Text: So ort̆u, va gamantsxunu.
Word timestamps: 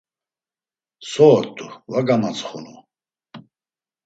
So 1.09 1.25
ort̆u, 1.37 1.67
va 1.91 1.99
gamantsxunu. 2.07 2.75